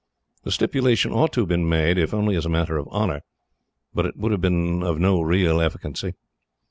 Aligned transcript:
"The 0.41 0.49
stipulation 0.49 1.11
ought 1.11 1.31
to 1.33 1.41
have 1.41 1.47
been 1.47 1.69
made, 1.69 1.99
if 1.99 2.11
only 2.11 2.35
as 2.35 2.47
a 2.47 2.49
matter 2.49 2.75
of 2.75 2.87
honour, 2.87 3.21
but 3.93 4.07
it 4.07 4.17
would 4.17 4.31
have 4.31 4.41
been 4.41 4.81
of 4.81 4.97
no 4.99 5.21
real 5.21 5.59
efficiency. 5.61 6.15